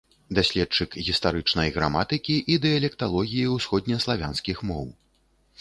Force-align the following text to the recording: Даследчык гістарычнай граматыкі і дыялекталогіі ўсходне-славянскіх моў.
Даследчык 0.37 0.95
гістарычнай 1.09 1.73
граматыкі 1.75 2.35
і 2.55 2.57
дыялекталогіі 2.65 3.53
ўсходне-славянскіх 3.59 4.57
моў. 4.73 4.85